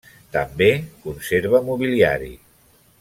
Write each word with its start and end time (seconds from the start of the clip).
També 0.35 0.69
conserva 1.03 1.61
mobiliari. 1.69 2.33